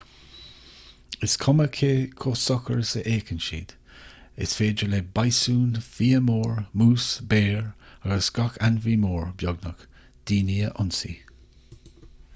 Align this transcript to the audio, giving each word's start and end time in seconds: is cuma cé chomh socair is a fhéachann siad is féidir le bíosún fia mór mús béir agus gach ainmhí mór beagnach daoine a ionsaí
is 1.25 1.33
cuma 1.41 1.65
cé 1.73 1.89
chomh 2.21 2.37
socair 2.43 2.79
is 2.83 2.93
a 2.99 3.01
fhéachann 3.09 3.41
siad 3.49 3.75
is 4.45 4.55
féidir 4.61 4.89
le 4.93 5.01
bíosún 5.19 5.77
fia 5.91 6.21
mór 6.29 6.57
mús 6.83 7.05
béir 7.35 7.63
agus 7.65 8.29
gach 8.39 8.59
ainmhí 8.69 8.95
mór 9.05 9.31
beagnach 9.43 9.87
daoine 9.91 10.57
a 10.71 10.77
ionsaí 10.77 11.13